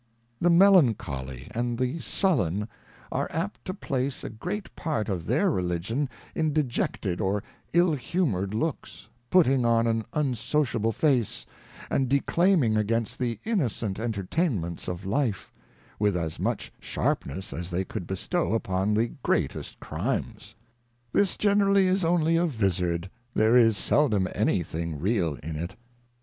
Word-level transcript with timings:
The 0.39 0.49
Melancholy 0.49 1.47
and 1.51 1.77
the 1.77 1.99
Sullen 1.99 2.67
are 3.11 3.27
apt 3.31 3.63
to 3.65 3.73
place 3.75 4.23
a 4.23 4.31
great 4.31 4.75
part 4.75 5.09
of 5.09 5.27
their 5.27 5.51
Religion 5.51 6.09
in 6.33 6.51
dejected 6.53 7.21
or 7.21 7.43
ill 7.71 7.93
humour 7.93 8.47
'd 8.47 8.55
Looks, 8.55 9.07
putting 9.29 9.63
on 9.63 9.85
an 9.85 10.03
unsociable 10.13 10.91
Face, 10.91 11.45
and 11.91 12.09
declaiming 12.09 12.77
against 12.77 13.19
the 13.19 13.39
Innocent 13.45 13.99
Entertainments 13.99 14.87
of 14.87 15.05
Life, 15.05 15.53
with 15.99 16.17
as 16.17 16.39
much 16.39 16.73
sharpness 16.79 17.53
as 17.53 17.69
they 17.69 17.85
could 17.85 18.07
bestow 18.07 18.55
upon 18.55 18.95
the 18.95 19.09
greatest 19.21 19.79
Crimes. 19.79 20.55
This 21.13 21.37
generally 21.37 21.85
is 21.85 22.03
only 22.03 22.37
a 22.37 22.47
Vizard, 22.47 23.07
there 23.35 23.55
is 23.55 23.77
seldom 23.77 24.27
any 24.33 24.63
thing 24.63 24.99
real 24.99 25.35
in 25.43 25.55
it. 25.55 25.75